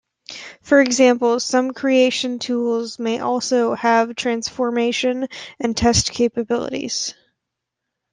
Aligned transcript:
For 0.63 0.81
example, 0.81 1.39
some 1.39 1.73
creation 1.75 2.39
tools 2.39 2.97
may 2.97 3.19
also 3.19 3.75
have 3.75 4.15
transformation 4.15 5.27
and 5.59 5.77
test 5.77 6.11
capabilities. 6.11 7.13